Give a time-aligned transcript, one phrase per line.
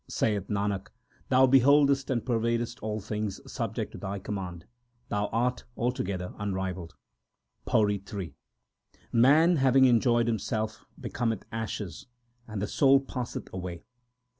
[0.09, 0.87] Saith Nanak,
[1.29, 4.65] Thou beholdest and pervadest all things subject to Thy command:
[5.09, 6.95] Thou art altogether unrivalled.
[7.67, 8.33] PAURI III
[9.11, 12.07] Man having enjoyed himself becometh ashes,
[12.47, 13.83] and the soul passeth away.